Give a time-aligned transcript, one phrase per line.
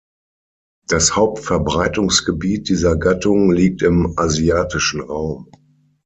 [0.87, 5.51] Das Hauptverbreitungsgebiet dieser Gattung liegt im asiatischen Raum.